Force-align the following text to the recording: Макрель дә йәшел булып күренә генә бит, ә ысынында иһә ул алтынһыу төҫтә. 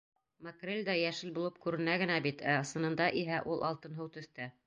Макрель 0.45 0.79
дә 0.87 0.95
йәшел 1.01 1.33
булып 1.35 1.59
күренә 1.65 1.99
генә 2.03 2.17
бит, 2.27 2.43
ә 2.53 2.57
ысынында 2.63 3.09
иһә 3.23 3.45
ул 3.53 3.63
алтынһыу 3.71 4.13
төҫтә. 4.17 4.53